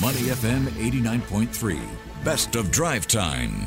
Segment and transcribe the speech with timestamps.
[0.00, 1.80] Money FM 89.3.
[2.22, 3.66] Best of drive time.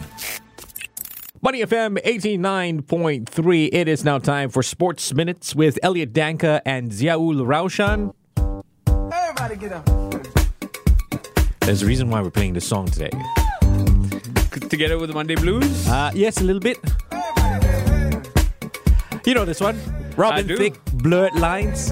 [1.42, 3.70] Money FM 89.3.
[3.74, 8.14] It is now time for Sports Minutes with Elliot Danker and Ziaul Raushan.
[9.14, 9.86] Everybody get up.
[11.60, 13.12] There's a reason why we're playing this song today.
[14.70, 15.86] Together with the Monday Blues?
[15.88, 16.78] Uh, yes, a little bit.
[19.26, 19.78] You know this one?
[20.16, 20.56] Robin do.
[20.56, 21.92] Thicke, Blurred Lines.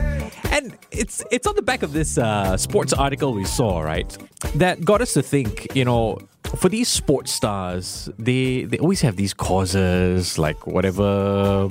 [0.52, 4.18] And it's it's on the back of this uh, sports article we saw, right?
[4.56, 6.20] That got us to think, you know,
[6.58, 11.68] for these sports stars, they they always have these causes, like whatever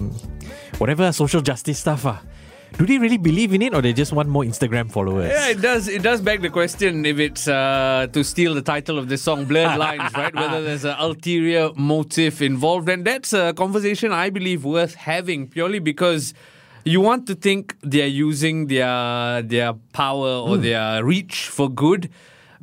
[0.79, 2.07] whatever social justice stuff.
[2.07, 2.19] Uh.
[2.77, 5.31] Do they really believe in it or they just want more Instagram followers?
[5.31, 5.89] Yeah, it does.
[5.89, 9.47] It does beg the question if it's uh, to steal the title of this song,
[9.47, 10.35] "Blurred Lines," right?
[10.35, 15.79] Whether there's an ulterior motive involved, and that's a conversation I believe worth having purely
[15.79, 16.35] because
[16.89, 20.63] you want to think they're using their their power or hmm.
[20.63, 22.11] their reach for good,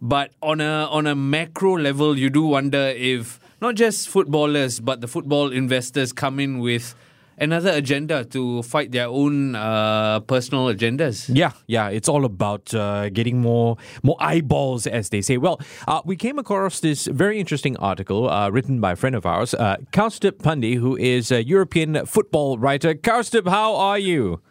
[0.02, 5.02] but on a on a macro level, you do wonder if not just footballers but
[5.02, 6.96] the football investors come in with
[7.38, 11.30] another agenda to fight their own uh, personal agendas.
[11.34, 15.38] Yeah, yeah, it's all about uh, getting more more eyeballs, as they say.
[15.38, 19.26] Well, uh, we came across this very interesting article uh, written by a friend of
[19.26, 22.94] ours, uh, Kaustubh Panday, who is a European football writer.
[22.94, 24.42] Kaustubh, how are you?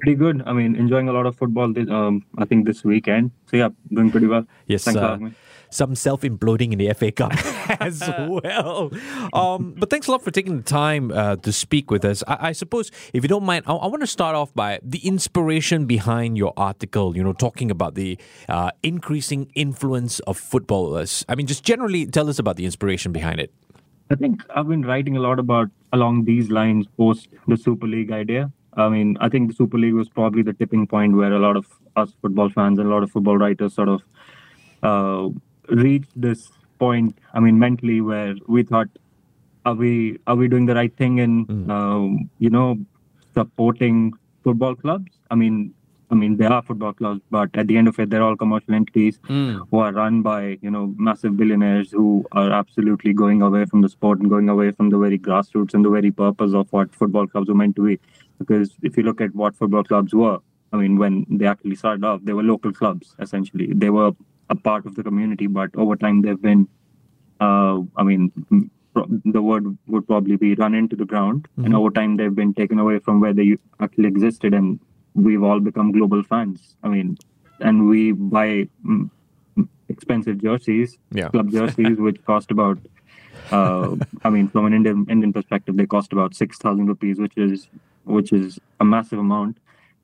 [0.00, 0.42] Pretty good.
[0.46, 1.72] I mean, enjoying a lot of football.
[1.72, 3.32] This, um, I think this weekend.
[3.50, 4.46] So yeah, doing pretty well.
[4.66, 5.36] Yes, Thanks
[5.70, 5.94] for having me.
[5.94, 7.32] some self imploding in the FA Cup
[7.80, 8.90] as well.
[9.32, 12.22] Um, but thanks a lot for taking the time uh, to speak with us.
[12.26, 14.98] I, I suppose, if you don't mind, I, I want to start off by the
[15.06, 18.18] inspiration behind your article, you know, talking about the
[18.48, 21.24] uh, increasing influence of footballers.
[21.28, 23.52] I mean, just generally tell us about the inspiration behind it.
[24.10, 28.10] I think I've been writing a lot about along these lines post the Super League
[28.10, 28.50] idea.
[28.74, 31.56] I mean, I think the Super League was probably the tipping point where a lot
[31.56, 34.02] of us football fans and a lot of football writers sort of
[34.82, 35.28] uh,
[35.70, 37.18] reached this point.
[37.34, 38.88] I mean, mentally, where we thought,
[39.64, 42.78] are we are we doing the right thing in um, you know
[43.34, 44.12] supporting
[44.42, 45.12] football clubs?
[45.30, 45.74] I mean,
[46.10, 48.74] I mean they are football clubs, but at the end of it, they're all commercial
[48.74, 49.18] entities
[49.70, 53.88] who are run by you know massive billionaires who are absolutely going away from the
[53.88, 57.26] sport and going away from the very grassroots and the very purpose of what football
[57.26, 58.00] clubs were meant to be.
[58.38, 60.38] Because if you look at what football clubs were,
[60.72, 63.72] I mean, when they actually started off, they were local clubs essentially.
[63.74, 64.12] They were
[64.50, 66.68] a part of the community, but over time they've been,
[67.40, 71.90] uh, I mean, pro- the word would probably be run into the ground, and over
[71.90, 74.80] time they've been taken away from where they actually existed, and
[75.14, 76.76] we've all become global fans.
[76.82, 77.16] I mean,
[77.60, 79.08] and we buy mm,
[79.56, 81.28] mm, expensive jerseys, Yeah.
[81.28, 82.78] club jerseys, which cost about.
[83.50, 87.36] Uh, I mean, from an Indian Indian perspective, they cost about six thousand rupees, which
[87.36, 87.68] is
[88.04, 89.58] which is a massive amount,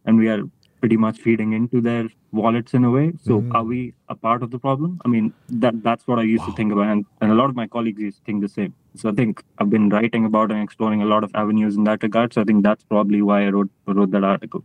[0.04, 0.42] and we are
[0.86, 3.12] pretty much feeding into their wallets in a way.
[3.24, 3.52] So, mm.
[3.56, 5.00] are we a part of the problem?
[5.04, 7.56] I mean, that that's what I used to think about, and, and a lot of
[7.56, 8.72] my colleagues used to think the same.
[8.94, 12.04] So, I think I've been writing about and exploring a lot of avenues in that
[12.04, 12.34] regard.
[12.34, 14.62] So, I think that's probably why I wrote wrote that article.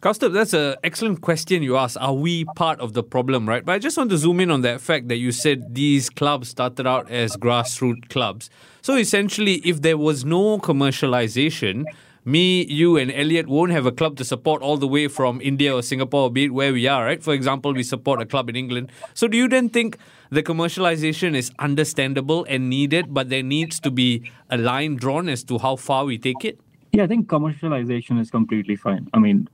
[0.00, 1.98] Kaustubh, that's an excellent question you asked.
[2.00, 3.64] Are we part of the problem, right?
[3.64, 6.48] But I just want to zoom in on that fact that you said these clubs
[6.48, 8.48] started out as grassroots clubs.
[8.80, 11.84] So essentially, if there was no commercialization,
[12.28, 15.74] me, you, and Elliot won't have a club to support all the way from India
[15.74, 17.22] or Singapore, or be it where we are, right?
[17.22, 18.92] For example, we support a club in England.
[19.14, 19.96] So do you then think
[20.30, 25.42] the commercialization is understandable and needed, but there needs to be a line drawn as
[25.44, 26.60] to how far we take it?
[26.92, 29.08] Yeah, I think commercialization is completely fine.
[29.14, 29.48] I mean,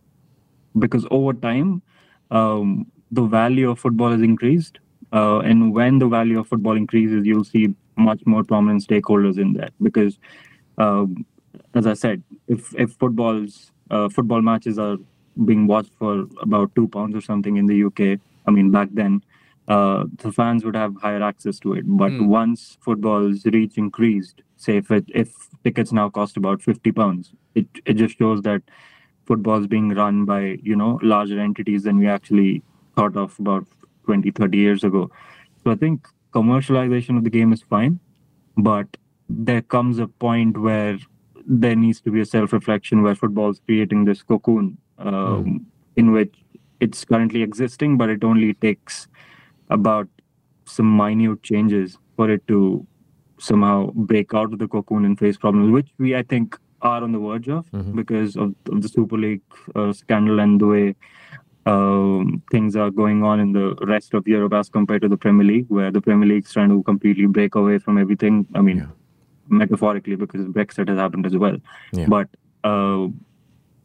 [0.79, 1.83] because over time,
[2.31, 4.79] um, the value of football has increased.
[5.13, 9.53] Uh, and when the value of football increases, you'll see much more prominent stakeholders in
[9.53, 9.73] that.
[9.81, 10.19] Because,
[10.79, 11.25] um,
[11.75, 14.97] as I said, if if footballs uh, football matches are
[15.45, 19.23] being watched for about two pounds or something in the UK, I mean back then,
[19.69, 21.85] uh, the fans would have higher access to it.
[21.87, 27.33] But once football's reach increased, say if it, if tickets now cost about fifty pounds,
[27.55, 28.63] it it just shows that
[29.27, 32.63] football's being run by you know larger entities than we actually
[32.97, 33.67] thought of about
[34.05, 35.11] 20 30 years ago
[35.63, 37.99] so i think commercialization of the game is fine
[38.57, 38.97] but
[39.29, 40.99] there comes a point where
[41.47, 46.35] there needs to be a self-reflection where football is creating this cocoon um, in which
[46.81, 49.09] it's currently existing but it only takes
[49.71, 50.09] about
[50.65, 52.87] some minute changes for it to
[53.39, 57.13] somehow break out of the cocoon and face problems, which we I think are on
[57.13, 59.43] the verge of because of, of the Super League
[59.75, 60.95] uh, scandal and the way
[61.67, 65.47] um, things are going on in the rest of Europe as compared to the Premier
[65.47, 68.47] League, where the Premier League's trying to completely break away from everything.
[68.55, 68.79] I mean,
[69.49, 71.57] metaphorically because Brexit has happened as well,
[71.93, 72.07] Yeah.
[72.09, 72.29] but
[72.65, 73.09] uh,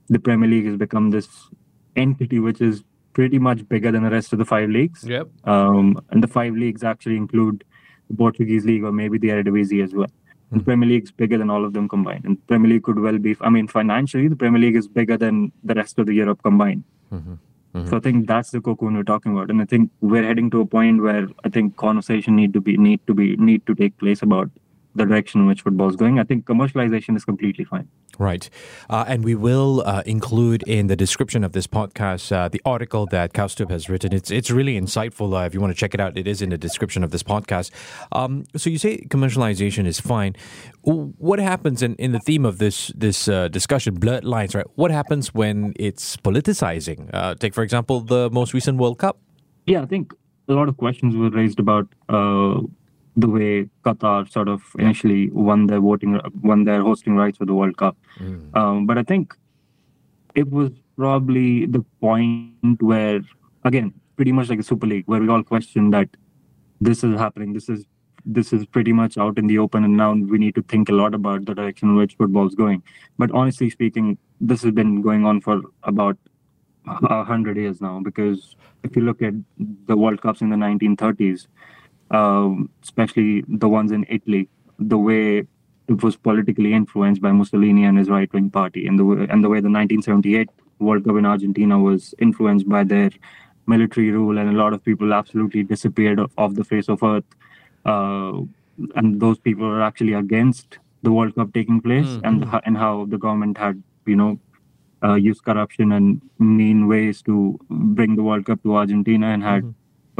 [0.08, 1.28] the Premier League has become this
[1.96, 2.84] entity which is
[3.14, 5.04] pretty much bigger than the rest of the five leagues.
[5.04, 5.28] Yep.
[5.46, 7.64] Um, and the five leagues actually include
[8.10, 10.08] the Portuguese league or maybe the Eredivisie as well.
[10.52, 13.36] The Premier League's bigger than all of them combined, and Premier League could well be.
[13.42, 16.84] I mean, financially, the Premier League is bigger than the rest of the Europe combined.
[17.86, 20.62] So I think that's the cocoon we're talking about, and I think we're heading to
[20.62, 23.96] a point where I think conversation need to be need to be need to take
[24.00, 24.50] place about
[24.96, 26.20] the direction in which football is going.
[26.20, 27.88] I think commercialization is completely fine.
[28.18, 28.50] Right.
[28.90, 33.06] Uh, and we will uh, include in the description of this podcast uh, the article
[33.08, 34.14] that Kaustubh has written.
[34.14, 35.40] It's it's really insightful.
[35.40, 37.24] Uh, if you want to check it out, it is in the description of this
[37.24, 37.72] podcast.
[38.12, 40.36] Um, so you say commercialization is fine.
[40.82, 44.66] What happens in, in the theme of this this uh, discussion, blurred lines, right?
[44.76, 47.10] What happens when it's politicizing?
[47.14, 49.18] Uh, take, for example, the most recent World Cup.
[49.66, 50.14] Yeah, I think
[50.50, 52.62] a lot of questions were raised about uh,
[53.18, 57.54] the way Qatar sort of initially won their voting, won their hosting rights for the
[57.54, 57.98] World Cup.
[58.56, 59.36] Um, but I think
[60.36, 63.22] it was probably the point where,
[63.64, 66.10] again, pretty much like a Super League, where we all questioned that
[66.82, 67.86] this is happening, this is
[68.26, 70.94] this is pretty much out in the open, and now we need to think a
[70.94, 72.84] lot about the direction in which football's going.
[73.18, 76.18] But honestly speaking, this has been going on for about
[76.86, 79.34] a hundred years now because if you look at
[79.88, 81.48] the World Cups in the 1930s,
[82.12, 84.48] um, especially the ones in Italy,
[84.78, 85.40] the way
[85.88, 89.50] it was politically influenced by Mussolini and his right-wing party, and the way, and the
[89.50, 93.10] way the 1978 World Cup in Argentina was influenced by their
[93.68, 97.26] military rule, and a lot of people absolutely disappeared off the face of earth.
[97.86, 98.42] Uh,
[98.96, 103.06] and those people are actually against the World Cup taking place, and ho- and how
[103.06, 104.40] the government had, you know,
[105.04, 109.64] uh, used corruption and mean ways to bring the World Cup to Argentina and had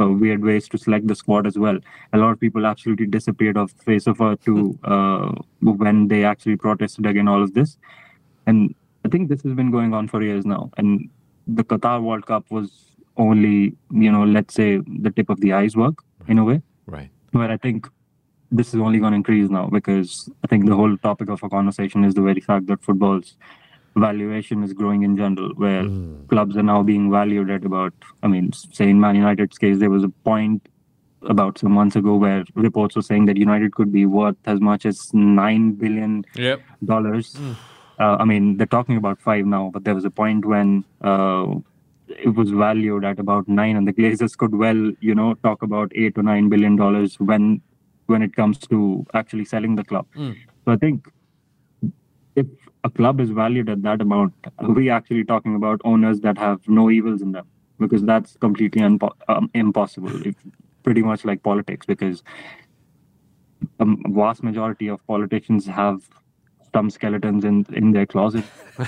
[0.00, 1.78] uh, weird ways to select the squad as well.
[2.12, 6.24] A lot of people absolutely disappeared off the face of earth to uh, when they
[6.24, 7.76] actually protested against all of this.
[8.46, 8.74] And
[9.04, 10.70] I think this has been going on for years now.
[10.76, 11.08] And
[11.46, 12.70] the Qatar World Cup was
[13.16, 15.94] only, you know, let's say the tip of the iceberg
[16.28, 17.10] in a way Right.
[17.32, 17.88] but I think
[18.52, 21.48] this is only going to increase now because I think the whole topic of our
[21.50, 23.36] conversation is the very fact that football's
[23.96, 25.84] valuation is growing in general, where
[26.28, 27.92] clubs are now being valued at about,
[28.22, 30.68] I mean, say in Man United's case, there was a point
[31.22, 34.86] about some months ago where reports were saying that United could be worth as much
[34.86, 36.60] as nine billion Yep.
[36.84, 37.36] dollars.
[37.98, 41.46] Uh, I mean, they're talking about five now, but there was a point when uh,
[42.08, 45.92] it was valued at about nine, and the Glazers could well, you know, talk about
[45.94, 47.60] eight or nine billion dollars when
[48.06, 50.06] when it comes to actually selling the club.
[50.64, 51.06] So I think
[52.34, 52.46] if
[52.84, 56.66] a club is valued at that amount, are we actually talking about owners that have
[56.68, 57.46] no evils in them?
[57.78, 60.26] Because that's completely unpo- um, impossible.
[60.26, 60.42] It's
[60.82, 62.22] pretty much like politics, because
[63.78, 66.08] a vast majority of politicians have
[66.74, 68.44] some skeletons in in their closet,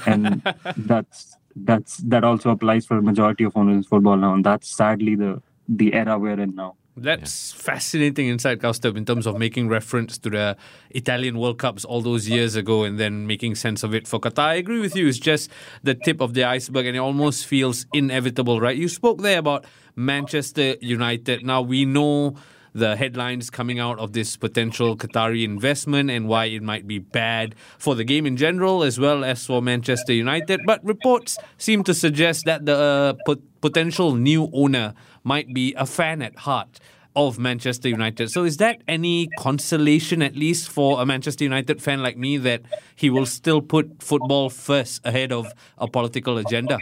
[0.06, 0.42] and
[0.76, 4.68] that's that's that also applies for a majority of owners in football now, and that's
[4.68, 6.76] sadly the the era we're in now.
[6.94, 10.56] That's fascinating insight, Kaustubh, in terms of making reference to the
[10.90, 14.44] Italian World Cups all those years ago and then making sense of it for Qatar.
[14.44, 15.08] I agree with you.
[15.08, 15.50] It's just
[15.82, 18.76] the tip of the iceberg and it almost feels inevitable, right?
[18.76, 19.64] You spoke there about
[19.96, 21.46] Manchester United.
[21.46, 22.36] Now, we know
[22.74, 27.54] the headlines coming out of this potential Qatari investment and why it might be bad
[27.78, 30.60] for the game in general as well as for Manchester United.
[30.66, 35.86] But reports seem to suggest that the uh, pot- potential new owner might be a
[35.86, 36.80] fan at heart
[37.14, 38.31] of Manchester United.
[38.31, 42.62] So is that any consolation at least for a Manchester United fan like me that
[42.96, 46.79] he will still put football first ahead of a political agenda?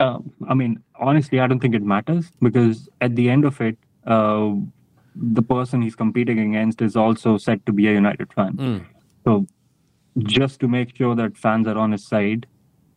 [0.00, 3.78] Uh, I mean, honestly, I don't think it matters because at the end of it,
[4.06, 4.52] uh,
[5.14, 8.86] the person he's competing against is also said to be a United fan.
[9.24, 9.46] So,
[10.18, 12.46] just to make sure that fans are on his side,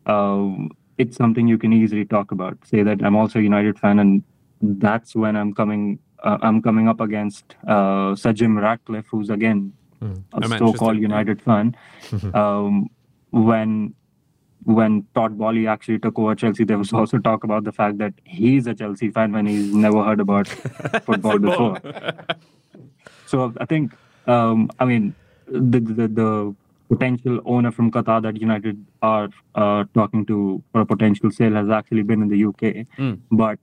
[0.06, 2.58] um, it's something you can easily talk about.
[2.64, 4.24] Say that I'm also a United fan, and
[4.80, 5.98] that's when I'm coming.
[6.22, 9.72] Uh, I'm coming up against uh, Sir Jim Ratcliffe, who's again
[10.32, 11.76] A a so-called United fan.
[12.34, 12.88] um,
[13.30, 13.94] when
[14.64, 18.14] when Todd Boehly actually took over Chelsea, there was also talk about the fact that
[18.24, 20.48] he's a Chelsea fan when he's never heard about
[21.04, 21.78] football before.
[23.26, 23.94] So I think,
[24.26, 25.14] um, I mean,
[25.46, 26.54] the, the the
[26.88, 31.68] potential owner from Qatar that United are uh, talking to for a potential sale has
[31.70, 32.86] actually been in the UK,
[33.30, 33.58] but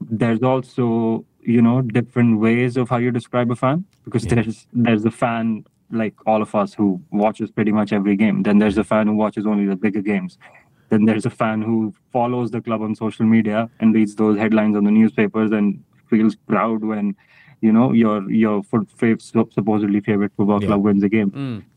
[0.00, 5.04] there's also you know different ways of how you describe a fan because there's there's
[5.04, 8.42] a fan like all of us who watches pretty much every game.
[8.42, 10.36] Then there's a fan who watches only the bigger games.
[10.88, 14.76] Then there's a fan who follows the club on social media and reads those headlines
[14.76, 17.14] on the newspapers and feels proud when
[17.60, 18.88] you know your your foot,
[19.20, 21.30] supposedly favorite football club wins a game.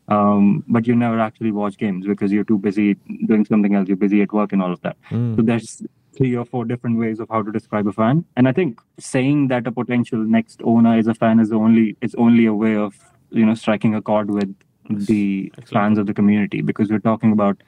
[0.08, 2.94] Um, but you never actually watch games because you're too busy
[3.26, 3.86] doing something else.
[3.86, 4.96] You're busy at work and all of that.
[5.36, 5.82] So there's
[6.16, 8.24] three or four different ways of how to describe a fan.
[8.36, 12.14] And I think saying that a potential next owner is a fan is only is
[12.16, 12.98] only a way of
[13.30, 14.54] you know striking a chord with
[14.88, 17.62] the fans of the community because we're talking about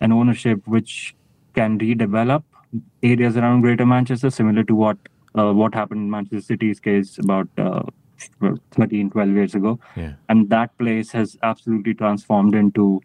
[0.00, 1.14] an ownership which
[1.54, 2.42] can redevelop
[3.02, 4.96] areas around Greater Manchester, similar to what
[5.36, 7.82] uh, what happened in Manchester City's case about uh,
[8.72, 9.78] 13, 12 years ago.
[9.96, 10.14] Yeah.
[10.28, 13.00] And that place has absolutely transformed into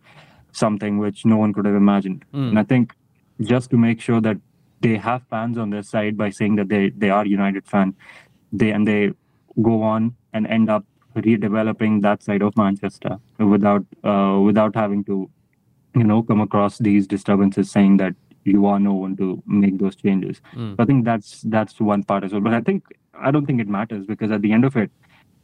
[0.51, 2.25] something which no one could have imagined.
[2.33, 2.93] And I think
[3.41, 4.37] just to make sure that
[4.83, 7.95] they have fans on their side by saying that they, they are United fan,
[8.51, 9.11] they and they
[9.61, 10.85] go on and end up
[11.15, 15.29] redeveloping that side of Manchester without uh, without having to
[15.95, 19.95] you know come across these disturbances saying that you are no one to make those
[19.95, 20.41] changes.
[20.75, 22.41] So I think that's that's one part as well.
[22.41, 24.91] But I think I don't think it matters because at the end of it,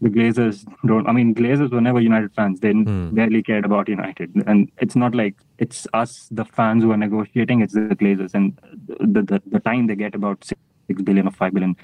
[0.02, 1.08] the Glazers don't.
[1.08, 2.60] I mean, Glazers were never United fans.
[2.60, 2.74] They
[3.12, 7.62] barely cared about United, and it's not like it's us, the fans, who are negotiating.
[7.62, 11.54] It's the Glazers, and the the, the time they get about six billion or five
[11.54, 11.76] billion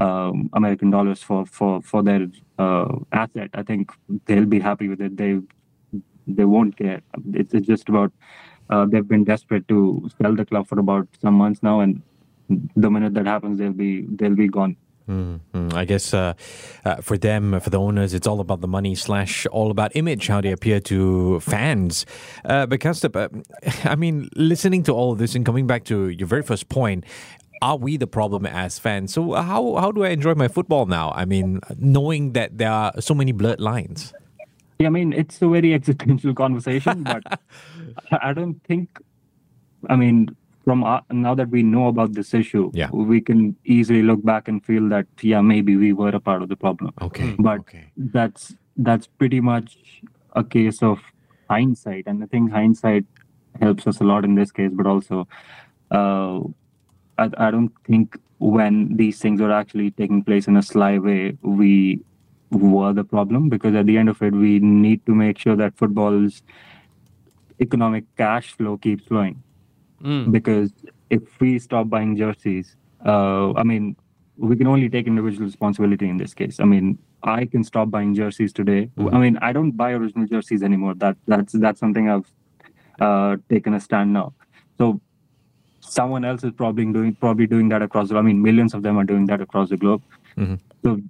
[0.00, 2.26] um, American dollars for for for their
[2.58, 3.90] uh, asset, I think
[4.26, 5.16] they'll be happy with it.
[5.16, 5.40] They
[6.26, 7.00] they won't care.
[7.32, 8.12] It's, it's just about
[8.70, 12.02] uh, they've been desperate to sell the club for about some months now, and
[12.76, 14.76] the minute that happens, they'll be they'll be gone.
[15.12, 16.32] Mm, I guess uh,
[16.84, 20.28] uh, for them, for the owners, it's all about the money slash all about image,
[20.28, 22.06] how they appear to fans.
[22.44, 26.08] Uh, but Kaustubh, uh, I mean, listening to all of this and coming back to
[26.08, 27.04] your very first point,
[27.60, 29.12] are we the problem as fans?
[29.12, 31.12] So how how do I enjoy my football now?
[31.14, 34.14] I mean, knowing that there are so many blurred lines.
[34.78, 37.22] Yeah, I mean, it's a very existential conversation, but
[38.22, 38.88] I don't think,
[39.88, 42.90] I mean, from our, now that we know about this issue, Yeah.
[42.90, 46.48] we can easily look back and feel that, yeah, maybe we were a part of
[46.48, 46.92] the problem.
[47.00, 47.84] Okay, But okay.
[47.96, 49.76] that's that's pretty much
[50.34, 50.98] a case of
[51.50, 53.04] hindsight, and I think hindsight
[53.60, 54.70] helps us a lot in this case.
[54.72, 55.28] But also,
[55.90, 56.40] uh,
[57.18, 61.36] I, I don't think when these things are actually taking place in a sly way,
[61.42, 62.00] we
[62.50, 65.76] were the problem because at the end of it, we need to make sure that
[65.76, 66.42] football's
[67.60, 69.42] economic cash flow keeps flowing.
[70.30, 70.72] Because
[71.10, 73.96] if we stop buying jerseys, uh, I mean,
[74.36, 76.58] we can only take individual responsibility in this case.
[76.60, 78.90] I mean, I can stop buying jerseys today.
[79.14, 80.94] I mean, I don't buy original jerseys anymore.
[80.94, 82.30] That that's that's something I've
[83.00, 84.32] uh, taken a stand now.
[84.78, 85.00] So
[85.80, 88.08] someone else is probably doing probably doing that across.
[88.08, 90.02] The, I mean, millions of them are doing that across the globe.
[90.84, 91.00] So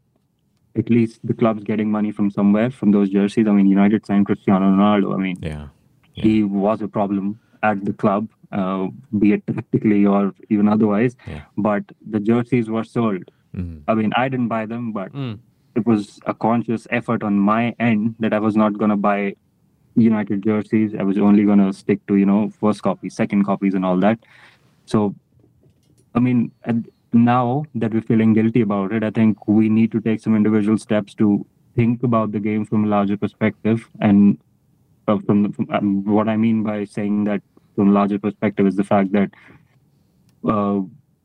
[0.76, 3.46] at least the club's getting money from somewhere from those jerseys.
[3.46, 5.14] I mean, United signed Cristiano Ronaldo.
[5.14, 5.68] I mean, Yeah.
[6.14, 11.16] he was a problem at the club, uh, be it tactically or even otherwise.
[11.26, 11.42] Yeah.
[11.56, 13.30] But the jerseys were sold.
[13.86, 15.10] I mean, I didn't buy them, but
[15.74, 19.34] it was a conscious effort on my end that I was not going to buy
[19.94, 20.94] United jerseys.
[20.98, 23.98] I was only going to stick to, you know, first copies, second copies, and all
[23.98, 24.18] that.
[24.86, 25.14] So,
[26.14, 26.50] I mean,
[27.12, 30.78] now that we're feeling guilty about it, I think we need to take some individual
[30.78, 31.44] steps to
[31.74, 33.88] think about the game from a larger perspective.
[34.00, 34.38] And
[35.08, 37.42] uh, from, the, from um, what I mean by saying that
[37.74, 39.30] from a larger perspective is the fact that
[40.48, 40.80] uh,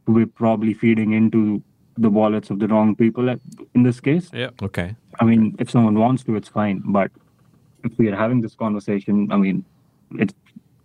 [0.08, 1.62] we're probably feeding into
[1.98, 3.40] the wallets of the wrong people at-
[3.74, 4.30] in this case.
[4.34, 4.52] Yeah.
[4.62, 4.96] Okay.
[5.20, 6.82] I mean, if someone wants to, it's fine.
[6.86, 7.12] But
[7.84, 9.66] if we are having this conversation, I mean,
[10.18, 10.34] it's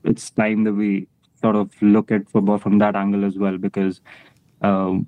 [0.04, 1.06] it's time that we
[1.40, 4.00] sort of look at football from that angle as well, because
[4.62, 5.06] um,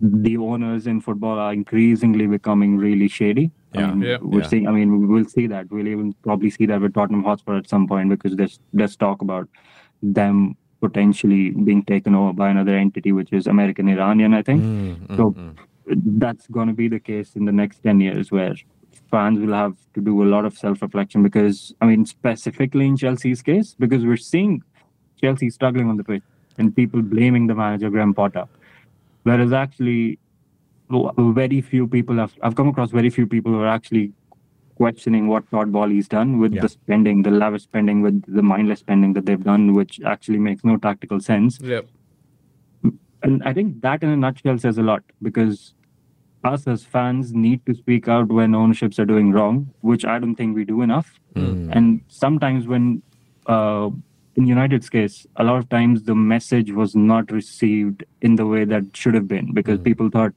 [0.00, 3.50] the owners in football are increasingly becoming really shady.
[3.74, 3.86] Yeah.
[3.90, 4.18] I mean, Yeah.
[4.20, 4.46] we're Yeah.
[4.46, 4.68] seeing.
[4.68, 5.70] I mean, we'll see that.
[5.70, 9.22] We'll even probably see that with Tottenham Hotspur at some point because there's there's talk
[9.22, 9.48] about
[10.02, 14.62] them potentially being taken over by another entity, which is American Iranian, I think.
[14.62, 15.54] Mm, mm So mm.
[16.24, 18.54] that's going to be the case in the next 10 years where
[19.10, 22.96] fans will have to do a lot of self reflection because, I mean, specifically in
[22.96, 24.62] Chelsea's case, because we're seeing
[25.20, 26.22] Chelsea struggling on the pitch
[26.58, 28.44] and people blaming the manager, Graham Potter.
[29.22, 30.18] Whereas actually, w-
[30.90, 34.12] very few people have, I've come across very few people who are actually
[34.76, 36.62] questioning what Todd Boehly's done with Yeah.
[36.62, 40.64] the spending, the lavish spending, with the mindless spending that they've done, which actually makes
[40.64, 41.86] no tactical sense Yep.
[43.22, 45.74] and I think that in a nutshell says a lot because
[46.44, 50.34] us as fans need to speak out when ownerships are doing wrong, which I don't
[50.34, 51.18] think we do enough.
[51.34, 53.02] And sometimes when,
[53.46, 53.88] uh,
[54.36, 58.64] in United's case, a lot of times the message was not received in the way
[58.66, 60.34] that should have been because people thought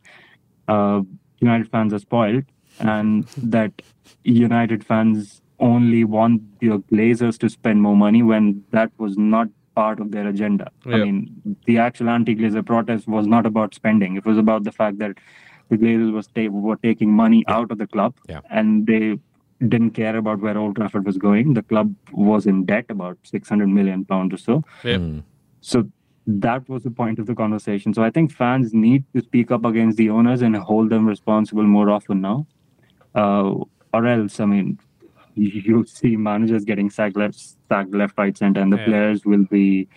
[0.68, 1.02] uh,
[1.40, 2.44] United fans are spoiled
[2.80, 3.72] and that
[4.24, 10.00] United fans only want the Glazers to spend more money when that was not part
[10.00, 10.72] of their agenda.
[10.86, 14.16] I mean, the actual anti-Glazer protest was not about spending.
[14.16, 15.18] It was about the fact that
[15.70, 18.42] the Glazers was ta- were taking money out of the club Yeah.
[18.50, 19.20] and they
[19.60, 21.54] didn't care about where Old Trafford was going.
[21.56, 24.64] The club was in debt about 600 million pounds or so.
[24.84, 25.24] Yep.
[25.62, 25.90] So
[26.28, 27.94] that was the point of the conversation.
[27.94, 31.64] So I think fans need to speak up against the owners and hold them responsible
[31.64, 32.46] more often now.
[33.16, 33.56] Uh,
[33.94, 34.78] or else, I mean,
[35.36, 38.86] you see managers getting sacked left, sacked left, right, center, and the Yeah.
[38.86, 39.88] players will be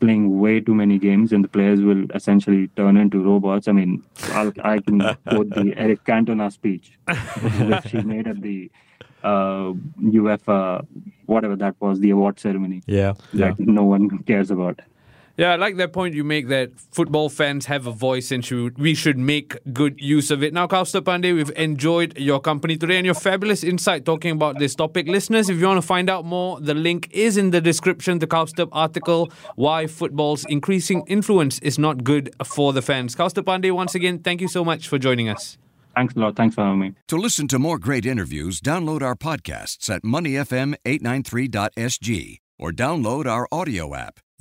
[0.00, 3.68] playing way too many games, and the players will essentially turn into robots.
[3.68, 4.98] I mean, I'll, I can
[5.28, 6.98] quote the Eric Cantona speech,
[7.68, 8.70] which he made at the
[9.22, 9.72] uh,
[10.02, 10.86] UEFA,
[11.26, 13.14] whatever that was, the award ceremony Yeah.
[13.34, 14.80] that no one cares about.
[15.36, 18.78] Yeah, I like that point you make that football fans have a voice and should,
[18.78, 20.54] we should make good use of it.
[20.54, 24.76] Now, Kaustav Pandey, we've enjoyed your company today and your fabulous insight talking about this
[24.76, 25.08] topic.
[25.08, 28.20] Listeners, if you want to find out more, the link is in the description.
[28.20, 33.16] The Kaustav article, Why Football's Increasing Influence is Not Good for the Fans.
[33.16, 35.58] Kaustav Pandey, once again, thank you so much for joining us.
[35.96, 36.36] Thanks a lot.
[36.36, 36.94] Thanks for having me.
[37.08, 43.96] To listen to more great interviews, download our podcasts at moneyfm893.sg or download our audio
[43.96, 44.20] app.